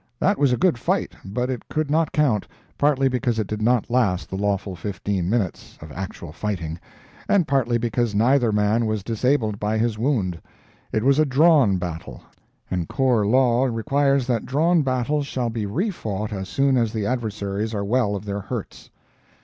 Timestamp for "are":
17.75-17.85